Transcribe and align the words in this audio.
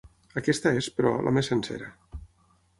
Aquesta 0.39 0.71
és, 0.79 0.87
però, 1.01 1.13
la 1.27 1.35
més 1.37 1.53
sencera. 1.53 1.93